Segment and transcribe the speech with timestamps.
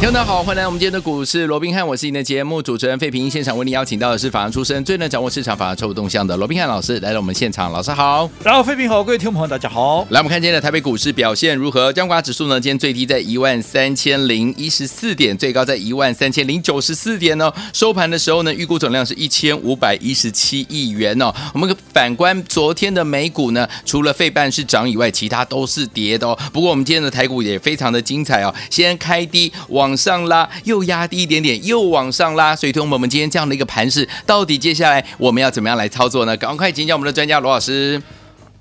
[0.00, 3.30] 听众大家好，欢迎来我们今天的股市罗宾汉，我是你的节目主持人费平。
[3.30, 8.26] 现场为您邀请到的是法案出身、最能掌握市场法案臭动向的罗宾汉老师来到我们现场，老师好。
[8.42, 10.06] 然后费平好，各位听众朋友大家好。
[10.08, 11.92] 来，我们看今天的台北股市表现如何？
[11.92, 12.58] 加权指数呢？
[12.58, 17.52] 今天最低在一万三千零一十四点，最高在一万三千零九十四点哦。
[17.74, 21.30] 收盘的时候呢，预估总量是一千五百一十七亿元哦。
[21.52, 26.38] 我们反观昨天的美股呢，除了费半是涨以外，其他都是跌的哦。
[26.54, 29.89] 不过我们今天的台股也非常的精彩哦，先开低往。
[29.90, 36.36] 往上拉，又压低一点点，又往上拉，所以，同学们，我们今天这样的一个盘势，到底接下来我们要怎么样来操作呢？
[36.36, 38.00] 赶快请教我们的专家罗老师。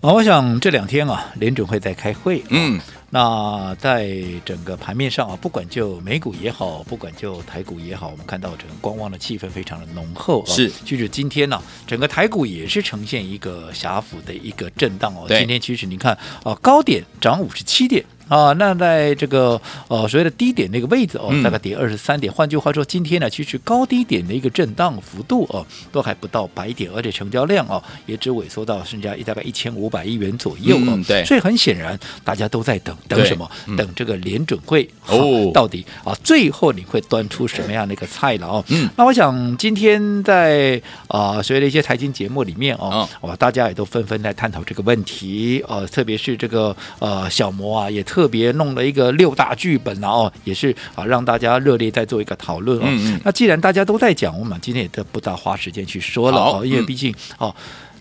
[0.02, 2.80] 啊，我想这两天啊，联准会在开会，嗯，
[3.12, 4.10] 那在
[4.44, 15.26] 整个盘面上啊，不管就美股也好，不管就台股也好，我们看到整个观望的气氛非常的浓厚，啊，是，就是今天呢，啊，整个台股也是呈现一个狭幅的一个震荡哦。
[15.28, 18.04] 今天其实你看啊，高点涨五十七点。
[18.30, 22.32] 啊，那在这个呃所谓的低点那个位置哦，大概跌二十三点。
[22.32, 30.90] 嗯、换句话说，今天呢，其实高低点的一个震荡幅度哦，都还不到百点，而且成交量哦，也只萎缩到剩下一大概一千五百亿元左右哦。
[30.90, 33.50] 嗯、对，所以很显然，大家都在等等什么？
[33.66, 38.64] 嗯、等这个联准会哦，到底啊，最后你会端出什么样的一个菜了哦？
[38.68, 48.19] 嗯，那我想今天在啊所谓的一些财经节目里面哦，哇、哦，大家也都纷纷在探讨这个问题呃、啊，特别是这个呃小摩啊，也特。
[48.20, 52.84] 特别弄了一个六大剧本然后哦，也是啊，让大家热烈在做一个讨论哦。
[52.86, 57.56] 嗯嗯，那既然大家都在讲，我们今天也都不大花时间去说了哦，因为毕竟哦，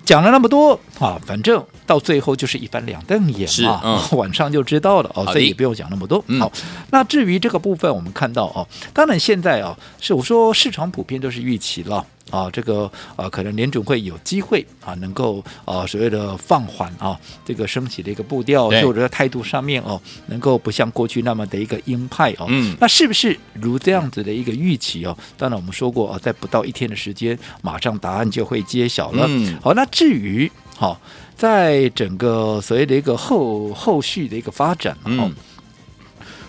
[0.04, 6.24] 讲了那么多啊，反正到最后就是一翻两瞪眼嘛，嗯、晚上就知道了哦，所以也不用讲那么多。
[6.26, 6.50] 嗯、好，
[6.90, 12.04] 那至于这个部分，我们看到哦，当然现在啊，是我说市场普遍都是预期了。
[12.30, 22.46] 啊，这个啊，可能联准会有机会啊，能够啊，所谓的放缓啊，这个升息的一个步调，或者态度上面哦，能够不像过去那么的一个鹰派哦。
[22.48, 22.76] 嗯。
[22.80, 25.16] 那是不是如这样子的一个预期哦？
[25.36, 29.24] 当然，我们说过啊，在不到一天的时间，马上答案就会揭晓了。
[29.28, 29.58] 嗯。
[29.62, 31.00] 好，那至于好，啊，
[31.36, 35.32] 在整个所谓的一个后后续的一个发展，嗯，哦，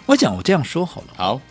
[0.07, 1.07] 我讲我这样说好了。
[1.15, 1.41] 好，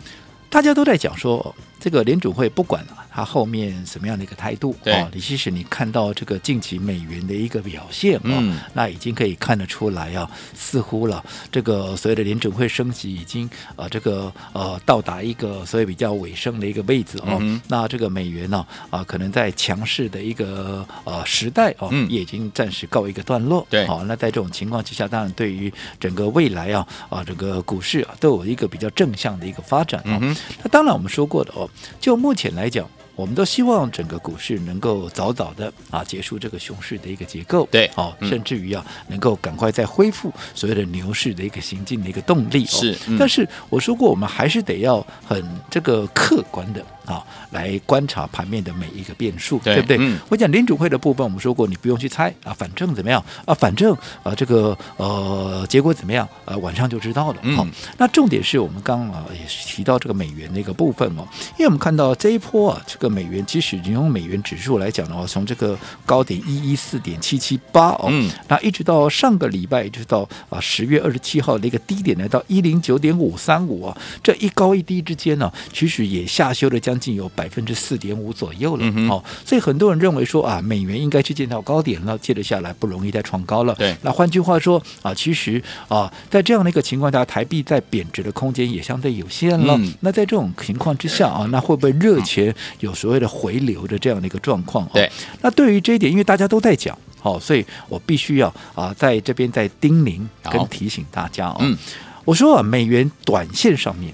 [0.49, 2.97] 大家都在讲说这个联准会不管了。
[3.19, 4.73] 它后面什么样的一个态度？
[4.81, 11.21] 对哦，你其实你看到这个近期美元的一个表现啊，嗯、那已经可以看得出来啊，似乎了
[11.51, 17.37] 这个所谓的联准会升级已经啊、呃，这个呃到达一个所谓比较尾声的一个位置哦。
[17.41, 23.67] 嗯、那这个美元呢啊、呃，可能在强势的一个呃时代哦，嗯、也已经暂时告一个段落。
[23.69, 30.17] 对，好、哦，那在这种情况之下，当然对于整个未来啊啊这个股市啊都有一个比较正向的一个发展啊。
[30.21, 31.69] 嗯、那当然我们说过的哦，
[31.99, 32.87] 就目前来讲。
[33.19, 42.65] 我们都希望整个股市能够早早的啊结束这个熊市的一个结构，对，哦，嗯、甚至于啊能够赶快再恢复所谓的牛市的一个行进的一个动力。
[42.65, 46.81] 是，嗯、但是我说过，我们还是得要很这个客观的。
[47.09, 49.97] 啊，来观察盘面的每一个变数，对，对不对？
[49.99, 57.37] 嗯、我讲联储会的部分，我们说过，你不用去猜啊，反正怎么样啊，反正啊，这个呃，结果怎么样啊，晚上就知道了。
[57.55, 61.25] 好、嗯，那重点是我们刚刚啊也提到这个美元的一个部分哦，
[61.57, 65.75] 因为我们看到这一波啊，这个美元即使你用美元指数来讲的话，从这个
[66.05, 76.99] 高点一一四点七七八哦，嗯、那一直到上个礼拜，一直到啊十月二十七号的一个低点来到一零九点五三五啊，这一高一低之间呢、啊，其实也下修了将。
[76.99, 83.73] 近有百分之四点五左右了，嗯、哦，所以很多人认为说啊，美元应该去见到高点了，接着下来不容易再创高了。
[83.75, 89.75] 对，那换句话说啊，其实啊，在这样的一个情况下，台币在贬值的空间也相对有限了。
[89.77, 94.87] 嗯、那在这种情况之下啊，那会不会热钱有所谓的回流的这样的一个状况？
[94.93, 95.09] 对、哦，
[95.41, 100.19] 那对于这一点，因为大家都在讲，好、哦，所以我必须要啊，在这边再叮咛
[100.51, 101.77] 跟提醒大家嗯、
[102.25, 104.13] 我说啊，美元短线上面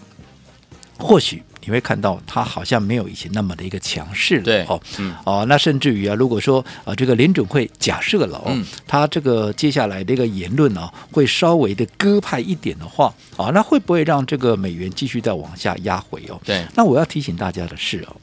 [1.00, 1.42] 或许。
[1.68, 8.56] 你会看到它好像没有以前那么的一个强势了，对，哦，嗯，哦，那甚至于啊，如果说啊，这个联准会假设了哦，
[8.86, 16.40] 它这个接下来的一个言论呢、啊，会稍微的鸽派一点的话，啊，那会不会让这个美元继续再往下压回哦？
[16.46, 18.16] 对，那我要提醒大家的是哦，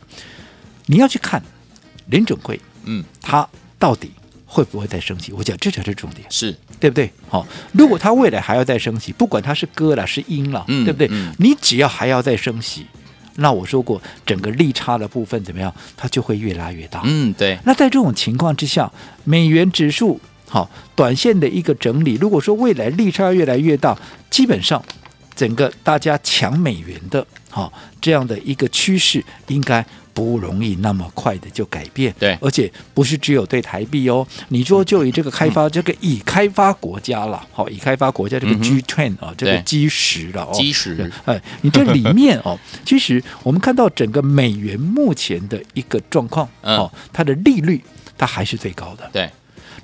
[0.87, 1.43] 你要去看
[2.07, 3.49] 林准会，嗯，他
[3.79, 4.11] 到底
[4.45, 5.33] 会不会再升息？
[5.33, 7.11] 我讲这才是重点，是对不对？
[7.29, 11.09] 好、哦，如果他未来还要再升息，不管他是歌了是音了，嗯、对不对？
[11.11, 12.87] 嗯、你只要还要再升息。
[13.37, 15.75] 那我说过，整个利差的部分怎么样？
[15.97, 17.01] 它就会越拉越大。
[17.05, 17.59] 嗯，对。
[17.65, 18.93] 那在这种情况之下，
[19.25, 20.21] 美元指数
[20.51, 23.97] 好，短线的一个整理，如果说未来利差越来越大，
[24.29, 24.85] 基本上
[25.35, 29.83] 整个大家抢美元的，好这样的一个趋势应该。
[30.15, 34.27] 不容易那么快的就改变，对，而且不是只有对台币哦。
[34.49, 40.51] 你说就以这个开发、嗯、这个已开发国家了，好，已开发国家这个 G20 啊，这个基石了哦。
[40.53, 47.83] 基石，哎，你这里面哦， 其实我们看到整个美元目前的一个状况，哦，它的利率
[48.17, 49.31] 它还是最高的，对。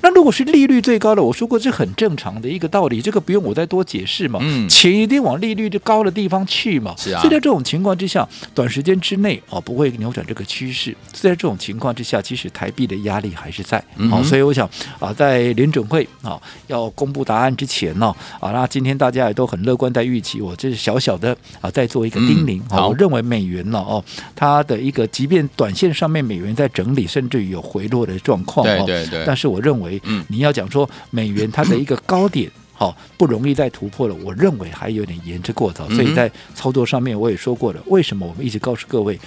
[0.00, 4.38] 那如果是利率最高的，我说过这很正常的一个道理，这个不用我再多解释嘛。
[4.40, 6.94] 嗯，钱一定往利率就高的地方去嘛。
[6.96, 7.20] 是啊。
[7.20, 10.94] 所以在这种情况之下，短时间之内啊不会扭转这个趋势。
[11.12, 13.82] 所以在这种情况之下，其实台币的压力还是在。
[13.96, 14.08] 嗯。
[14.08, 22.86] 好，所以我想啊，在联准会啊要公布答案之前呢啊，那今天大家也都很乐观在预期，我这是小小的啊再做一个叮咛啊。
[22.86, 24.02] 我认为美元呢哦，
[24.36, 28.64] 它的一个即便短线上面美元在整理，甚至于有回落的状况。
[28.64, 29.24] 对对对。
[29.26, 29.88] 但是我认为。
[30.05, 35.88] 嗯，你要讲说美元它的一个高点，好不容易再突破了，我认为还有点言之过早。
[35.90, 39.19] 所以在操作上面我也说过了，为什么我们一直告诉各位，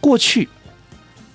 [0.00, 0.48] 过去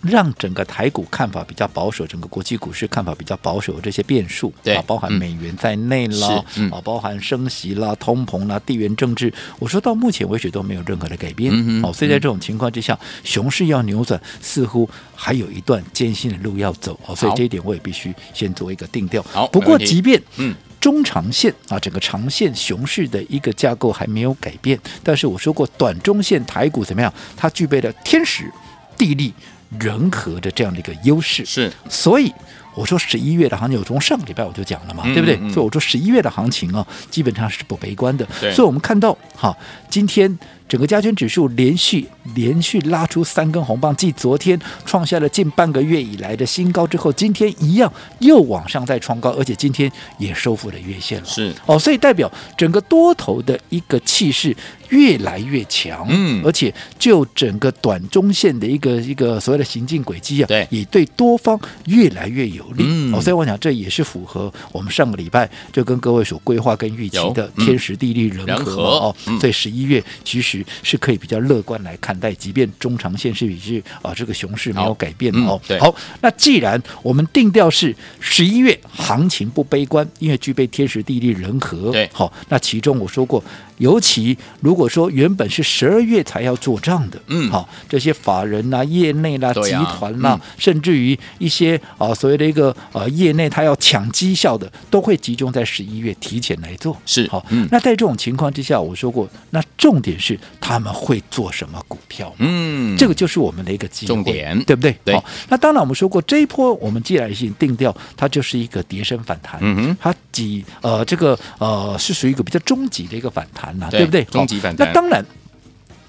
[0.04, 11.52] 让整个台股看法比较保守，整个国际股市看法比较保守这些变数，对，包含美元在内啦，啊，包含升息啦、通膨啦、地缘政治，我说到目前为止都没有任何的改变。
[11.82, 14.90] 好，所以在这种情况之下，熊市要扭转，似乎。
[15.16, 19.24] 还有一段艰辛的路要走哦，所以这一点我也必须先做一个定调。
[19.32, 27.14] 好，不过即便嗯中长线啊，整个长线熊市的一个架构还没有改变，但是我说过短中线台股怎么样？
[27.38, 28.52] 它具备了天时
[28.98, 29.34] 地利
[29.80, 31.46] 人和的这样的一个优势。
[31.46, 32.34] 是，所以
[32.76, 35.36] 我说十一月的行情，我从上个礼拜我就讲了嘛，嗯、对不对？
[35.52, 38.28] 所以我说十一月的行情啊，基本上是不悲观的。
[38.54, 39.56] 所以我们看到哈，
[39.90, 40.38] 今天。
[40.66, 42.04] 整个加权指数连续
[42.34, 51.26] 连续拉出三根红棒，继昨天创下了近半个月以来的新高之后，今天一样又往上再创高，而且今天也收复了月线了。
[51.28, 54.56] 是哦，所以代表整个多头的一个气势
[54.94, 56.06] 越来越强。
[56.10, 62.84] 嗯，而且就整个短中线的一个一个所谓的行进轨迹啊，对，也对多方越来越有利。
[62.88, 69.16] 嗯，哦，所以我想这也是符合我们上个礼拜就跟各位所规划跟预期的天时地利人和哦。
[69.40, 70.64] 所以十一月其实。
[70.84, 75.60] 是可以比较乐观来看待，即便中长线是是啊，这个熊市没有改变哦。
[75.68, 81.92] 对，好，那既然我们定调是十一月行情不悲观，因为具备天时地利人和。
[81.92, 83.44] 对，好，那其中我说过。
[83.78, 96.96] 尤其如果说原本是十二月才要做账的，嗯，好，这些法人呐、啊、业内啦、啊、集团啦、啊，嗯、甚至于一些啊所谓的一个呃业内他要抢绩效的，都会集中在十一月提前来做。
[97.06, 102.34] 是，好，嗯，那在这种情况之下，我说过，那重点是他们会做什么股票？
[102.38, 104.96] 嗯，这个就是我们的一个机会重点，对不对？
[105.04, 105.16] 对。
[105.16, 113.63] 好，那当然我们说过，这一波我们既然已经定调，它就是一个跌升反弹，嗯哼，它几呃这个呃是属于一个比较终极的一个反弹。
[113.90, 114.24] 对，对不对？
[114.26, 114.88] 终极反弹。
[114.88, 115.26] 那当然，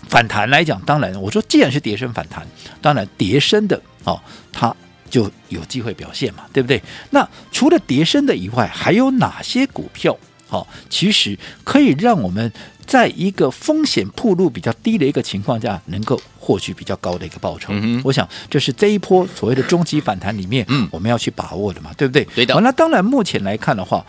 [0.09, 2.47] 反弹来讲，当然我说，既然是跌升反弹，
[2.81, 4.21] 当然跌升的哦，
[4.53, 4.75] 它
[5.11, 6.83] 就有机会表现嘛，对不对？
[7.11, 10.17] 那除了跌升的以外，还有哪些股票
[10.49, 12.53] 哦，其实可以让我们
[12.87, 17.69] 在一个风险铺路比较低的一个情况下，能够获取比较高的一个报酬？
[17.73, 22.25] 嗯、我想这是这一波所谓的终极反弹里面，嗯，我们要去把握的嘛，对不对？
[22.35, 22.61] 对的。
[22.61, 24.05] 那当然，目前来看的话。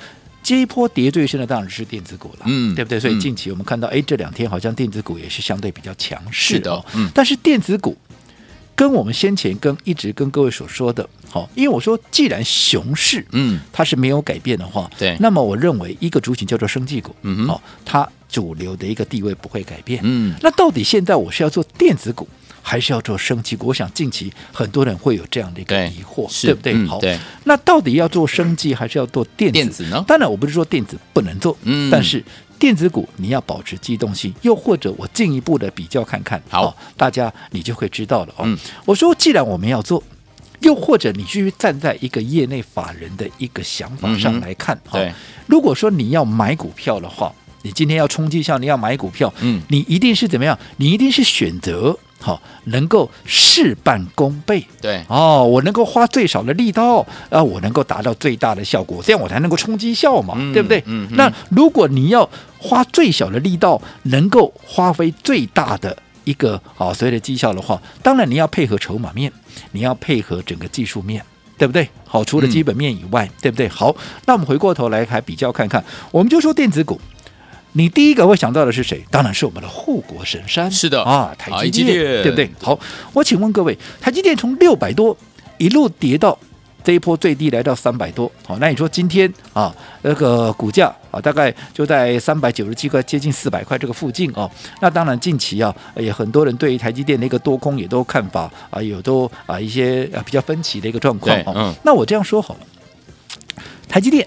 [0.46, 3.00] 这一波跌最深的当然是电子股了，嗯，对不对？
[3.00, 7.10] 所以近期我们看到，哎、嗯，这两天好像电子股也是相对比较强势的，哦，嗯。
[7.16, 7.98] 但是电子股
[8.75, 20.36] 跟我们先前跟一直跟各位所说的，好，因为我说既然熊市，嗯，它是没有改变的话，对，那么我认为一个族群叫做生技股，嗯好，它主流的一个地位不会改变，嗯。
[20.44, 22.28] 那到底现在我是要做电子股？
[22.68, 26.74] 还是要做生技股，我想近期很多人会有这样的一个疑惑，对，对不对？
[26.74, 27.00] 嗯、好，
[27.44, 30.04] 那到底要做生技还是要做电子，电子呢？
[30.08, 32.24] 当然，我不是说电子不能做，嗯，但是
[32.58, 38.46] 电子股你要保持机动性，又或者我进一步的比较看看，好，哦、大家你就会知道了哦。
[38.46, 40.02] 嗯、我说，既然我们要做，
[40.62, 45.14] 又或者你去站在一个业内法人的一个想法上来看，嗯、对，
[45.46, 47.32] 如果说你要买股票的话，
[47.62, 50.58] 你今天要冲击效，你要买股票，嗯，你一定是怎么样？
[50.78, 51.96] 你一定是选择。
[52.20, 60.82] 好，能够事半功倍，对哦，我能够花最少的力道，啊，我能够达到最大的效果，这样我才能够冲击效嘛，嗯、对不对？
[60.86, 61.08] 嗯。
[61.12, 69.32] 嗯，那如果你要花最小的力道，能够发挥最大的一个啊所谓的绩效的话，当然你要配合筹码面，
[69.72, 71.24] 你要配合整个技术面，
[71.58, 71.88] 对不对？
[72.08, 73.68] 好，除了基本面以外，嗯、对不对？
[73.68, 73.96] 好，
[74.26, 77.00] 那我们回过头来还比较看看，我们就说电子股。
[77.77, 79.03] 你第一个会想到的是谁？
[79.12, 80.72] 当然是我们的护国神山。
[80.72, 82.50] 是的啊，台积电，电对不对？
[82.62, 82.79] 好，
[83.12, 85.15] 我请问各位，台积电从六百多
[85.58, 86.39] 一路跌到
[86.86, 94.50] 这一波最低来到三百多，好，那你说今天啊，那个股价啊，大概就在三百九十七块，接近四百块这个附近哦。
[94.79, 101.38] 那当然近期啊，也很多人对于台积电的一个多空也都看法啊，有都啊一些啊比较分歧的一个状况。
[101.53, 102.60] 嗯，那我这样说好了，
[103.89, 104.25] 台积电。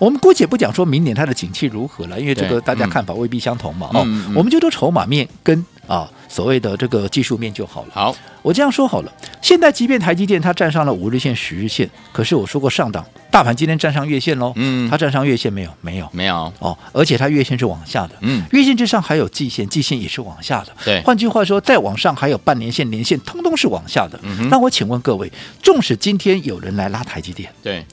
[0.00, 3.90] 我们姑且不讲说明年它的景气如何了，因为这个大家看法未必相同嘛。
[3.92, 4.00] 哦，
[4.34, 7.88] 我们就说筹码面跟啊所谓的这个技术面就好了。
[7.92, 9.12] 好，我这样说好了。
[9.42, 14.54] 现在即便台积电它站上了五日线、十日线，可是我说过上档大盘今天站上月线喽。
[14.56, 15.70] 嗯，它站上月线没有？
[15.82, 16.50] 没有，没有。
[16.60, 18.14] 哦，而且它月线是往下的。
[18.20, 20.72] 嗯，月线之上还有季线，季线也是往下的。
[20.82, 24.18] 对，换句话说，再往上还有半年线、年线，通通是往下的。
[24.22, 25.30] 嗯，那我请问各位，
[25.62, 27.84] 纵使今天有人来拉台积电，对。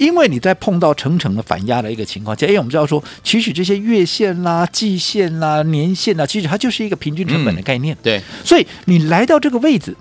[0.00, 7.94] 因为你在碰到层层的反压的一个情况下，因为我们知道说，其实这些月线啦、季线啦、年线啦，其实它就是一个平均成本的概念。
[7.96, 9.94] 嗯、对，所以你来到这个位置，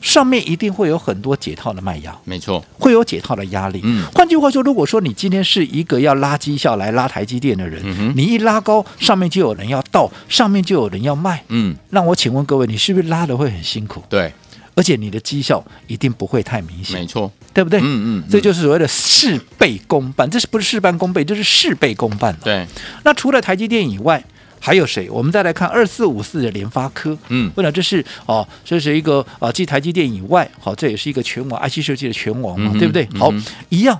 [0.00, 3.80] 上面一定会有很多解套的卖压，没错，会有解套的压力。
[3.84, 11.44] 嗯，换句话说，如果说你今天是一个要拉绩效来拉台积电的人，嗯、你一拉高，上面就有人要倒，上面就有人要卖。
[11.46, 14.02] 嗯，那我请问各位，你是不是拉的会很辛苦？
[14.08, 14.32] 对。
[14.74, 17.28] 而且你的绩效一定不会太明显，没错，
[17.58, 17.80] 对不对？
[17.80, 21.24] 嗯嗯，嗯，这就是所谓的事倍功半，这是不是事半功倍？
[21.24, 22.32] 就是事倍功半。
[22.40, 22.64] 对。
[23.02, 24.22] 那除了台积电以外，
[24.60, 25.10] 还有谁？
[25.10, 27.18] 我们再来看二四五四的联发科。
[27.30, 33.08] 嗯，为了这是哦，这是一个啊，继台积电以外，好，这也是一个全网 IC 设计的全网嘛，嗯、对不对？
[33.18, 33.98] 好，嗯、一样。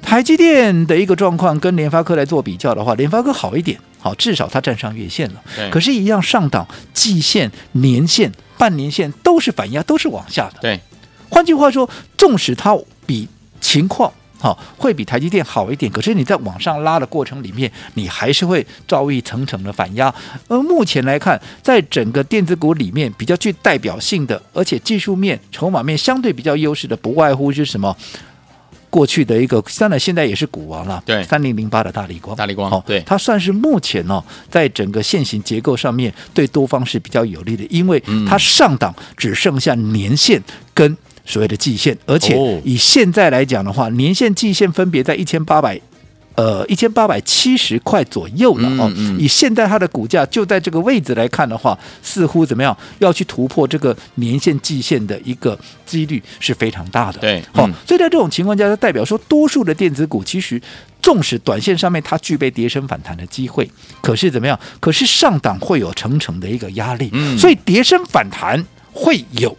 [0.00, 5.42] 台积电的一个状况跟联发科来做比较的话，联发科好一点，好，至少它站上月线了。
[5.70, 8.32] 可是，一样上档季线、年线。
[8.60, 10.58] 半年线都是反压，都是往下的。
[10.60, 10.78] 对，
[11.30, 13.26] 换句话说，纵使它比
[13.60, 20.12] 情况好，会比台积电好一点，可是你在往上拉的过程里面，你还是会遭遇层层的反压。
[20.48, 27.94] 而目前来看，在整个电子股里面比较具代表性的，而且技术面、筹码面相对比较优势的，不外乎是什么？
[28.88, 31.00] 过去的一个，当然现在也是股王了。
[31.06, 34.20] 对，三零零八的大力光，大力光，对，它算是目前哦，
[34.50, 40.42] 在整个线型结构上面对多方是比较有利的，因为它上档只剩下年限
[40.74, 40.96] 跟
[41.30, 45.80] 所谓的季线，而且以现在来讲的话，年线、季线分别在一千八百。
[46.36, 48.90] 呃，一千八百七十块左右了哦。
[48.96, 57.18] 嗯嗯、以现在它的股价就在这个位置来看的话，似乎怎么样要去突破这个年线、季线的一个几率是非常大的。
[57.18, 60.58] 对，好、嗯哦，所以在这种情况下，它代表说，多数的电子股其实，
[61.02, 63.68] 纵使短线上面它具备跌升反弹的机会，
[64.00, 64.58] 可是怎么样？
[64.78, 67.10] 可是上档会有层层的一个压力。
[67.12, 69.54] 嗯，所以跌升反弹会有，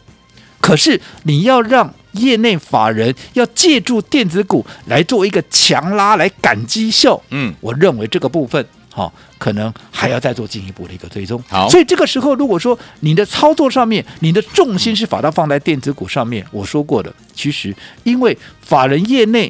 [0.62, 1.94] 可是你要让。
[2.16, 11.42] 业内法人要借助电子股来做一个强拉来赶绩效，嗯，我认为这个部分好、哦，可能还要再做进一步的一个追踪。
[11.48, 19.50] 好，所以这个时候如果说你的操作上面，你的重心是把它放在电子股上面，我说过的，其实因为法人业内。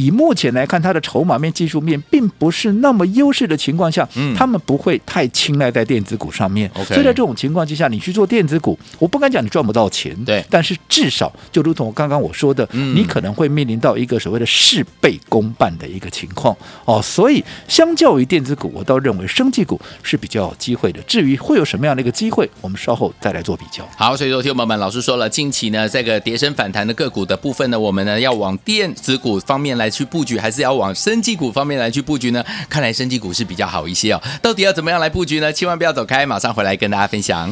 [0.00, 6.70] 以目前来看，它的筹码面、技术面并不是那么优势的情况下，嗯，他们不会太青睐在电子股上面。
[6.86, 17.02] 所以在这种情况之下，你去做电子股，我不敢讲你赚不到钱，对，但是至少就如同我刚刚我说的，嗯，你可能会面临到一个所谓的事倍功半的一个情况哦。
[17.02, 21.02] 所以相较于电子股，我倒认为生技股是比较有机会的。
[21.02, 23.86] 至于会有什么样的一个机会，我们稍后再来做比较。
[23.98, 29.89] 好，所以说听友们，老师说了，近期呢这个跌升反弹的个股的部分呢，我们呢要往电子股方面来。
[29.90, 32.44] 去布局还是要往生技股方面来去布局呢？
[32.68, 34.22] 看来生技股是比较好一些哦。
[34.40, 35.52] 到底要怎么样来布局呢？
[35.52, 37.50] 千万不要走开，马上回来跟大家分享。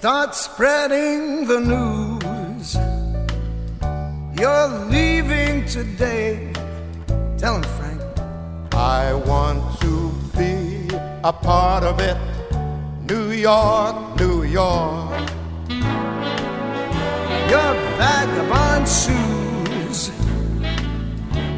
[0.00, 1.97] Start spreading the news.
[4.48, 6.50] You're leaving today.
[7.36, 8.00] Tell him, Frank.
[8.72, 10.88] I want to be
[11.22, 12.16] a part of it.
[13.10, 15.20] New York, New York.
[17.52, 20.10] Your vagabond shoes,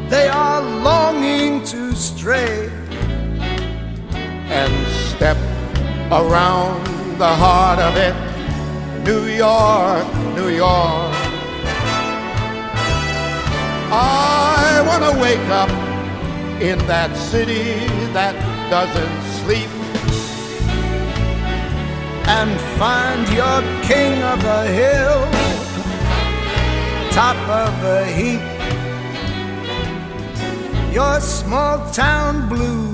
[0.09, 2.69] they are longing to stray
[4.59, 4.73] and
[5.13, 5.37] step
[6.11, 6.83] around
[7.17, 8.15] the heart of it.
[9.05, 10.05] New York,
[10.35, 11.10] New York.
[13.93, 15.69] I want to wake up
[16.61, 18.35] in that city that
[18.69, 19.69] doesn't sleep
[22.27, 25.21] and find your king of the hill,
[27.11, 28.41] top of the heap.
[30.93, 32.90] your small town blues.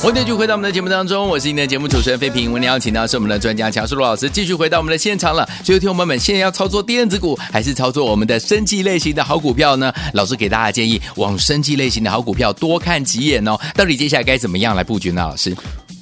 [0.00, 2.52] 欢迎继续回到我们的节目当中，我是今天的节目主持人飞平。
[2.52, 5.46] 为您邀请到是我们的专家强叔罗老师，继续回到我们的现场了。
[5.64, 9.92] 所以，听我们，现在要操作电子股，还是操作我们的生技类型的好股票呢？
[10.14, 13.58] 老师给大家建议，往生技类型的好股票多看几眼哦。
[13.74, 15.22] 到底接下来该怎么样来布局呢？
[15.22, 15.54] 老师？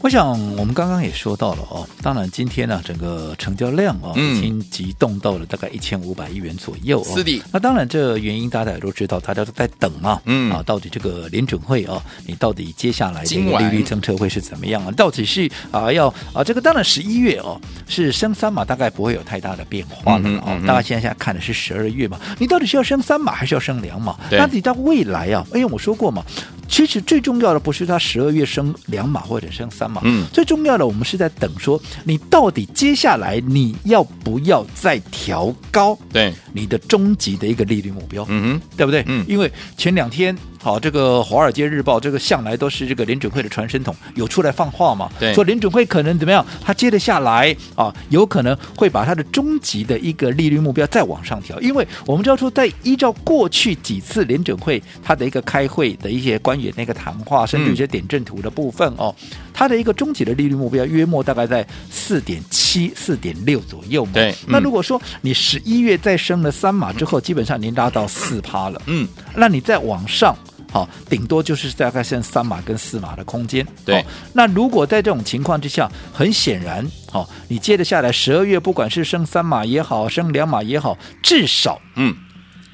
[0.07, 7.17] 我想，我们刚刚也说到了哦，当然今天呢，整个成交量哦，已经急动到了大概一千五百亿元左右哦。
[7.17, 7.43] 是的。
[7.51, 10.23] 那当然，这原因大家也都知道，大家都在等嘛。
[10.27, 10.49] 嗯。
[10.53, 14.93] 啊，到底这个联准会哦，你到底接下来的利率政策会是怎么样啊？
[14.93, 20.57] 到底是啊要啊这个当然十一月哦是升三码，大概不会有太大的变化了哦。
[20.65, 24.17] 大家现在看的是十二月嘛，你到底是要升三码还是要升两码？
[24.31, 26.23] 那你到未来啊，哎，我说过嘛。
[26.69, 35.97] 其实最重要的不是它十二月升两码或者升三码，嗯，最重要的我们是在等说，你到底接下来你要不要再调高？
[36.13, 39.05] 对，你的终极的一个利率目标，嗯哼，对不对？
[39.07, 46.45] 嗯，因为前两天好，这个《华尔街日报》这个向来都是这个联准会的传声筒，有出来放话嘛，对，说联准会可能怎么样？
[46.65, 59.15] 他接得下来啊，有可能会把他的终极的一个利率目标再往上调，因为我们知道说，在依照过去几次联准会它的一个开会的一些官员那个谈话，甚至有些点阵图的部分哦，
[59.57, 64.13] 它的一个终极的利率目标约莫大概在四点七、四点六左右嘛。
[64.13, 68.83] 对，那如果说你十一月再升了三码之后，基本上您拉到四趴了。
[68.85, 70.37] 嗯，那你再往上，
[70.71, 73.67] 好，顶多就是大概剩三码跟四码的空间。
[73.83, 82.15] 对，那如果在这种情况之下，很显然，好，你接着下来十二月，不管是升三码也好，升两码也好，至少，嗯。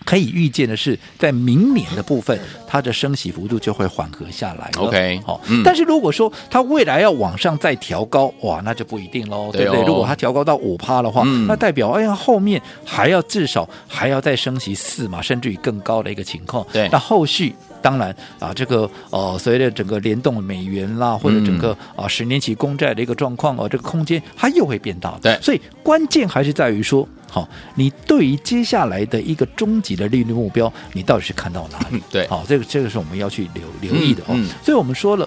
[0.04, 4.70] 可以预见的是，在明年的部分，它的升息幅度就会缓和下来。
[4.76, 9.84] OK，好，但是如果说它未来要往上再调高，哇，那就不一定喽，对不对？
[9.84, 16.66] 如果它调高到五趴的话，那代表哎呀，后面还要至少还要再升息四嘛，甚至于更高的一个情况。
[16.72, 25.18] 对，那后续当然啊，这个呃，随着整个联动美元啦，或者整个啊十年期公债的一个状况哦，这个空间它又会变大。
[25.22, 27.06] 对，所以关键还是在于说。
[27.32, 32.02] 好，你对于接下来的一个终极的利率目标，你到底是看到哪里？
[32.12, 34.34] 对，好，这个这个是我们要去留留意的哦。
[34.34, 35.26] 嗯，所以我们说了，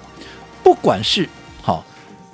[0.64, 1.28] 不管是
[1.64, 1.84] 好，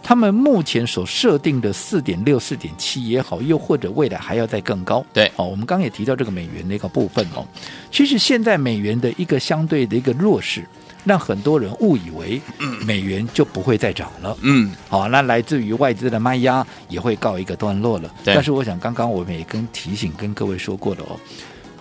[0.03, 7.47] 他们目前所设定的四点六、四点七也好，又或者未来还要再更高，对，好，我们刚刚也提到这个美元的一个部分哦。
[7.89, 10.67] 其实现在美元的一个相对的一个弱势。
[11.03, 12.41] 让很多人误以为
[12.85, 14.37] 美元就不会再涨了。
[14.41, 18.13] 嗯，好，那来自于外资的卖压也会告一个段落了。
[18.23, 21.19] 但是我想，刚刚我们也跟提醒跟各位说过了哦，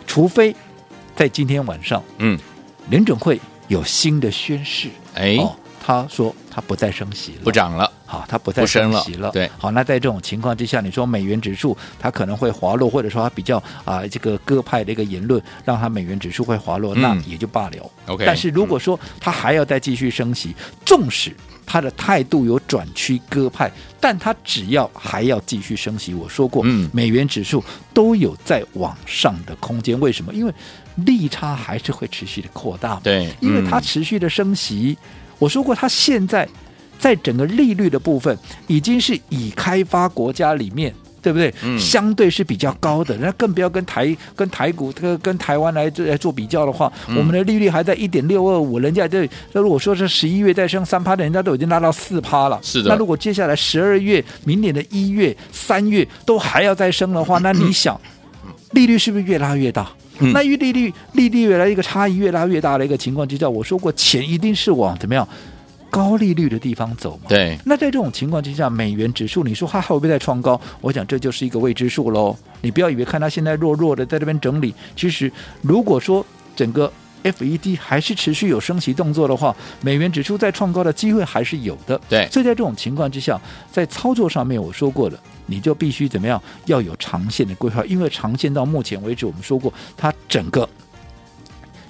[0.07, 0.55] 除非
[1.15, 2.39] 在今天晚上，嗯，
[2.89, 7.91] 联准会有新的宣誓，哎，哦，他说他不再升息了，不涨了。
[8.05, 9.29] 好，他不再升息了。
[9.29, 17.91] 了对，好，那在这种情况之下，你说美元指数它可能会滑落，或者说它比较啊、呃、这个鸽派的一个言论，让它美元指数会滑落，嗯、那也就罢了。
[18.07, 21.33] OK，但是如果说它还要再继续升息，纵使
[21.65, 27.63] 它的态度有转趋鸽派，但它只要还要继续升息，我说过，嗯，美元指数
[27.95, 29.99] 都有在往上的空间。
[30.01, 30.35] 为什么？
[30.35, 30.53] 因为
[30.97, 32.99] 利差还是会持续的扩大。
[33.05, 35.07] 对，因为它持续的升息，嗯、
[35.41, 36.49] 我说过，它现在。
[37.01, 41.51] 在整个利率的部分，已经是已开发国家里面，对不对？
[41.63, 43.17] 嗯，相对是比较高的。
[43.17, 52.61] 那更不要跟台跟台股、跟跟台湾来来做比较的话，嗯、我们的利率还在一点六二五，人家这那如果说是十一月再升三趴的，人家都已经拉到四趴了。
[52.63, 52.91] 是的。
[52.91, 57.99] 那如果接下来十二月、明年的一月、三月都还要再升的话，那你 想，
[58.73, 59.91] 利率是不是越拉越大？
[60.21, 65.27] 嗯、那越利率利率越来一个差异越拉越大的一个情况之下，我说过，钱一定是往怎么样？
[65.91, 67.25] 高利率的地方走嘛？
[67.29, 67.59] 对。
[67.65, 70.61] 那在这种情况之下，美元指数，你说它会不会再创高？
[70.81, 72.37] 我想这就是一个未知数喽。
[72.61, 76.93] 你不要以为看它现在弱弱的在这边整理，其实如果说整个
[77.25, 82.01] FED 还是持续有升息动作的话，美元指数再创高的机会还是有的。
[82.09, 82.29] 对。
[82.31, 83.37] 所以在这种情况之下，
[83.73, 85.19] 在操作上面我说过了，
[85.51, 90.67] 你就必须怎么样要有长线的规划，因为长线到目前为止我们说过，它整个。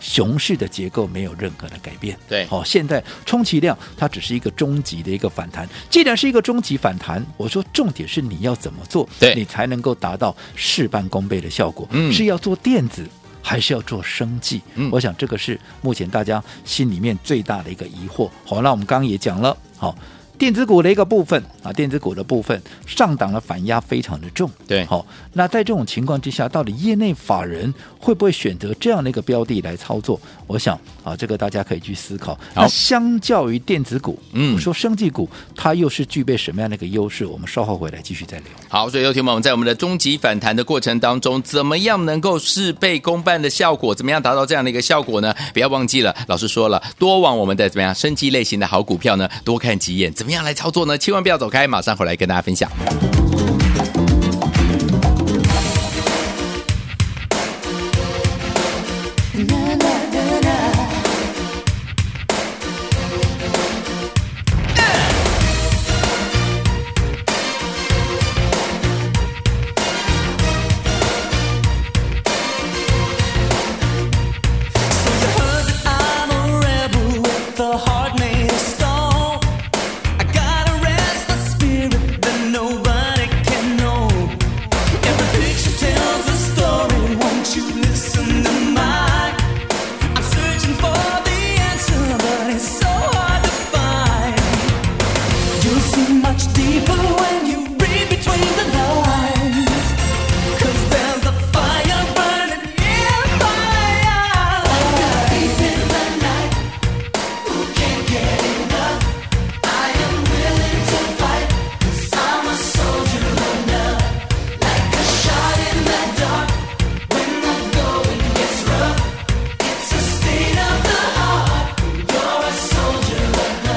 [0.03, 5.69] 熊市的结构没有任何的改变，对，好、哦，现在充其量它只是一个终极的一个反弹。
[5.91, 11.87] 既然是一个终极反弹，我说重点是你要怎么做，对，你才能够达到事半功倍的效果。
[11.91, 13.07] 嗯，是要做电子，
[13.43, 14.63] 还是要做生计？
[14.75, 18.31] 嗯，我想这个是目前大家心里面最大的一个疑惑。
[18.47, 19.95] 好，那我们刚刚也讲了，好，
[20.41, 24.51] 电子股的一个部分啊，电子股的部分上档的反压非常的重。
[24.67, 30.19] 对，好、哦，那在这种情况之下，到底业内法人会不会选择这样的一个标的来操作？
[30.47, 32.41] 我想啊，这个大家可以去思考。
[32.55, 37.27] 那相较于电子股，嗯，我说生技股它又是具备什么样的一个优势？
[37.27, 38.47] 我们稍后回来继续再聊。
[38.67, 43.95] 好，所以有听友们在我们的终极反弹的过程当中，怎么样能够事倍功半的效果？
[43.95, 45.35] 怎么样达到这样的一个效果呢？
[45.53, 50.11] 不要忘记了，老师说了，多往我们的怎么样生技类型的好股票呢，多看几眼。
[50.15, 50.97] 怎么样来操作呢？
[50.97, 52.71] 千万不要走开，马上回来跟大家分享。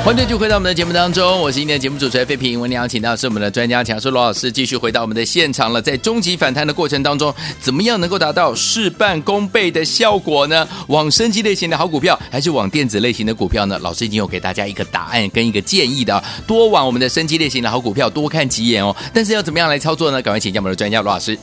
[0.03, 2.59] 欢迎继续回到我们的节目当中，我是今天的节目主持人费平。
[2.59, 5.81] 我们邀请到是我们的专家强叔罗老师，继续回到我们的现场了。
[5.81, 10.67] 在终极反弹的过程当中，怎么样能够达到事半功倍的效果呢？
[10.87, 13.79] 往生机类型的好股票，还是往电子类型的股票呢？
[13.79, 18.93] 老师已经有给大家一个答案跟一个建议的，多往我们的生机类型的好股票多看几眼哦。
[19.13, 20.21] 但是要怎么样来操作呢？
[20.21, 21.39] 赶快请教我们的专家罗老师。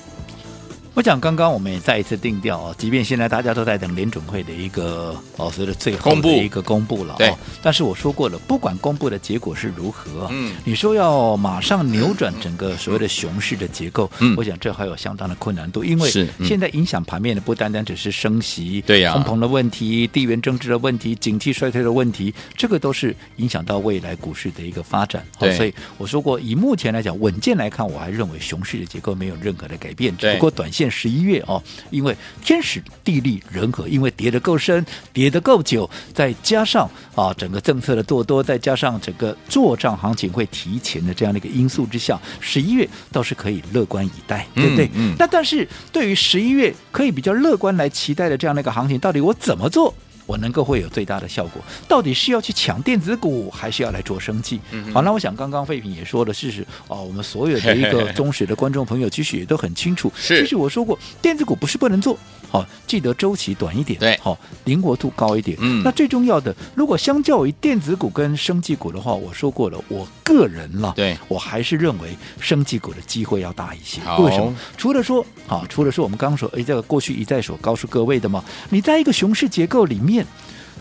[0.92, 7.32] 我讲刚刚我们也再一次定调啊，即便现在大家都在等联准会的一个哦，所谓的最后的一个公布了，对。
[7.62, 16.10] 但是我说过了，不管公布的结果是如何，嗯，你说要马上扭转整个所谓的熊市的结构，嗯，我想这还有相当的困难度，因为
[16.44, 25.24] 现在影响盘面的不单单只是升息、对呀、通膨的问题、地缘政治的问题、景气衰退的问题，这个都是影响到未来股市的一个发展。
[25.38, 30.79] 对，所以我说过，以目前来讲，稳健来看，我还认为熊市的结构没有任何的改变，只不过短线。
[30.80, 44.86] 现十一月哦，因为天时地利人和，因为跌得够深，跌得够久，再加上啊整个政策的做多，再加上整个做账行情会提前的这样的一个因素之下，十一月倒是可以乐观以待，对不对？
[44.94, 45.12] 嗯。
[45.12, 49.94] 嗯，那但是对于十一月可以比较乐观来期待的这样的一个行情，到底我怎么做？
[50.30, 54.60] 我能够会有最大的效果，到底是要去抢电子股，还是要来做生计？
[54.70, 60.12] 嗯、好，那我想刚刚废品也说了，事实啊，我们所有的一个忠实的观众朋友，其实也都很清楚。
[60.14, 62.16] 是，其实我说过，电子股不是不能做。
[62.48, 65.58] 好，记得周期短一点，对，好，灵活度高一点。
[65.60, 74.00] 嗯，那最重要的，如果相较于电子股跟生技股的话，我说过了，我个人了，对，我还是认为生技股的机会要大一些。
[74.18, 74.54] 为什么？
[74.76, 80.19] 除了说，好，除了说我们刚刚说，哎，这个过去一再所告诉各位的嘛，你在一个熊市结构里面。
[80.20, 80.26] 面。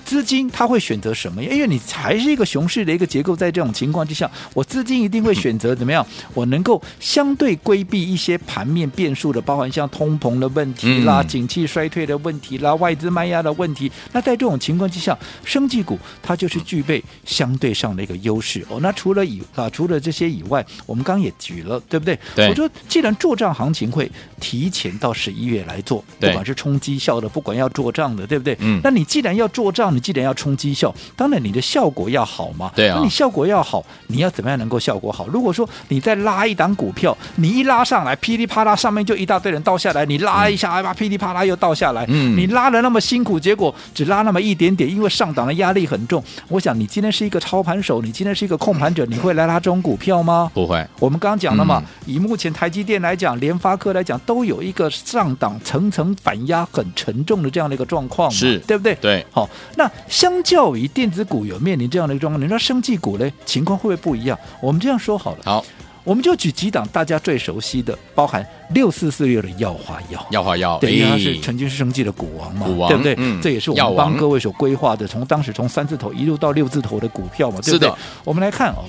[0.05, 1.43] 资金它会选择什么？
[1.43, 6.05] 因为你还是一个熊市的一个结构，在这种情况之下，我资金一定会选择怎么样？
[6.33, 13.91] 我能够相对规避一些盘面变数的，包含像通膨的问题啦、景气衰退的问题啦、外资卖压的问题。
[14.11, 18.79] 那在这种情况之下，生技股它就是具备相对上的一个优势哦。
[18.81, 22.17] 那除了以啊，除了这些以外，我们刚刚也举了，对不对？
[22.35, 22.49] 对。
[22.49, 24.09] 我说，既然做账行情会
[24.39, 28.57] 提前到十一月来做，不管是冲绩效的，不管要做账的，对不对？
[28.59, 28.79] 嗯。
[28.83, 32.71] 那你既然要做账，你既然要冲绩效，当然你的效果要好嘛。
[32.75, 32.97] 对啊。
[32.97, 35.27] 那你效果要好，你要怎么样能够效果好？
[35.27, 42.05] 如果说你再拉一档股票，你一拉上来，噼里啪啦，上面就一大堆人倒下来，你拉一下，哎、嗯、噼里啪啦又倒下来。
[42.07, 42.37] 嗯。
[42.37, 46.23] 你拉的那么辛苦，结果只拉那么一点点，因为上档的压力很重。
[46.47, 50.49] 我想你今天是一个操盘手，你今天是一个控盘者，你会来拉这种股票吗？
[50.53, 50.85] 不会。
[50.99, 58.95] 我们刚刚讲了嘛，嗯、以目前台积电来讲，联发科来讲，都有一个上档层层反压很沉重的这样的一个状况，是对不对？
[58.95, 59.25] 对。
[59.31, 59.49] 好，
[59.79, 59.89] 那。
[60.09, 64.37] 相较于电子股有面临这样的一个状况，你说生技股呢，情况会不会不一样？
[64.59, 65.63] 我们这样说好了，好，
[66.03, 73.15] 我们就举几档大家最熟悉的，包含六四四六的耀华药，耀华药，对，因为它是曾经是生技的股王嘛，股王，对不对？
[73.17, 77.89] 嗯，这也是我们帮各位所规划的，从当时从三字头一路到六字头的股票嘛，对不对？
[78.25, 78.83] 我们来看哦，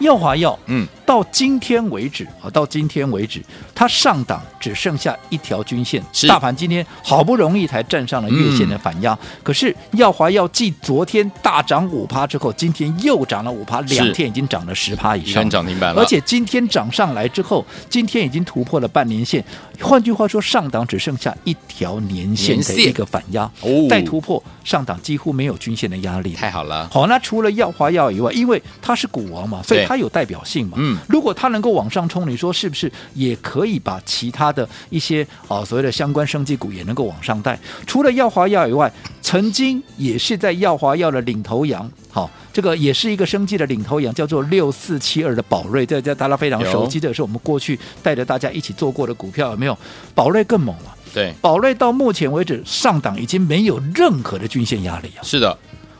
[0.00, 3.42] 耀华药，嗯，到今天为止啊，到今天为止，
[3.74, 6.26] 它上档只剩下一条均线，是。
[6.26, 16.00] 大盘今天好不容易才站上了月线的反压，嗯、可是耀华药继昨天大涨五趴之后，今天又涨了五趴，两天已经涨了十趴以上，涨停板了。
[16.00, 19.44] 而且今天涨上来之后，今天已经突破了半年线，
[19.80, 26.88] 换句话说，上档只剩下一条年线的一个反压，哦，再突破上档几乎没有均线的压力，太好了。
[26.90, 30.93] 好，那除了耀华药以外，因为它是股王嘛，所以它有代表性嘛，嗯。
[31.08, 37.58] 如果它能够往上冲，你说是不是也可以把其他的一些啊、哦、所谓的相关生技股也能够往上带？
[37.86, 49.76] 除了耀华药以外，曾经也是在耀华药的领头羊，好、哦，这个也是一个生技的领头羊，叫做六四七二的宝瑞，这这大家非常熟悉，这也是我们过去带着大家一起做过的股票，有没有？
[50.14, 55.56] 宝瑞更猛了，对，宝瑞到目前为止上档已经没有任何的均线压力啊，是的。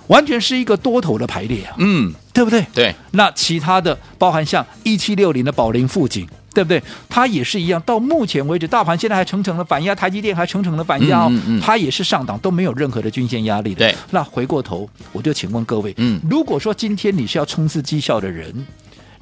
[0.08, 2.64] 完全是一个多头的排列啊，嗯，对不对？
[2.74, 2.94] 对。
[3.12, 6.82] 那其他的包含像一七六零的宝林富锦，对不对？
[7.08, 7.80] 它也是一样。
[7.86, 13.78] 到目前为止，大盘现在还层层的反压，台积电还层层的反压哦，嗯嗯嗯、它也是上档都没有任何的均线压力的。
[13.88, 13.96] 对。
[14.10, 18.52] 那回过头，我就请问各位，嗯，如果说今天你是要冲刺绩效的人，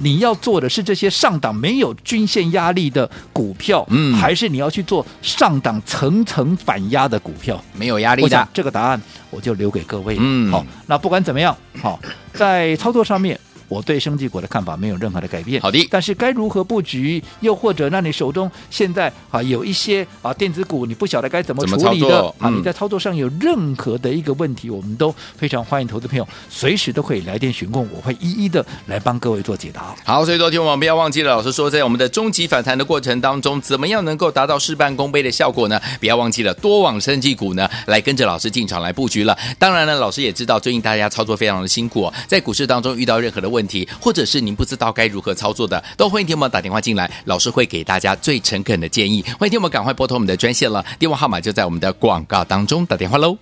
[0.02, 7.62] 你要做的是这些上档没有均线压力的股票，嗯，还是你要去做上档层层反压的股票？
[7.74, 8.48] 没有压力的。
[8.52, 10.16] 这个答案我就留给各位。
[10.18, 11.98] 嗯，好，那不管怎么样，好，
[12.34, 13.38] 在操作上面。
[13.72, 15.60] 我对生技股的看法没有任何的改变。
[15.62, 22.50] 好的，但是该如何布局，又或者那你手中现在啊有一些啊电子股，你不晓得该怎么处理的啊？
[22.50, 29.94] 嗯、你在操作上有任何的一个问题，我们都非常欢迎投资朋友随时都可以来电询问，我会一一的来帮各位做解答。
[30.04, 35.80] 好，所以昨天我们不要忘记了，老师说在我们的终极反弹的过程当中，怎么样能够达到事半功倍的效果呢？
[35.98, 39.36] 不要忘记了多往生技股呢来跟着老师进场来布局了。
[39.58, 43.61] 当然呢，老师也知道最近大家操作非常的辛苦哦，在股市当中遇到任何的问题。
[43.62, 49.24] 问题，或者是您不知道该如何操作的，都欢迎听我们打电话进来，老师会给大家最诚恳的建议。
[49.38, 53.36] 欢迎听我们赶快拨通我们的专线了，电话号码就在我们的广告当中，打电话喽。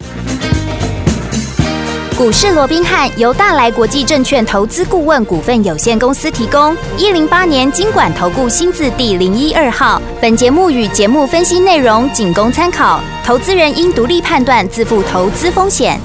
[2.18, 10.00] 股市罗宾汉由大来国际证券投资顾问股份有限公司提供，一零八年金管投顾新字第零一二号。
[10.20, 15.98] 本节目与节目分析内容仅供参考，投资人应独立判断，自负投资风险。